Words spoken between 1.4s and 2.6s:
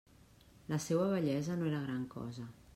no era gran cosa.